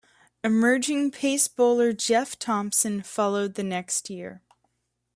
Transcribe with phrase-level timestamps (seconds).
[0.43, 4.41] Emerging pace bowler Jeff Thomson followed the next year.